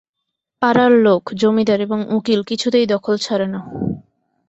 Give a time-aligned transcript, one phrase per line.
[0.61, 3.59] পাড়ার লোক, জমিদার এবং উকিল কিছুতেই দখল ছাড়ে না।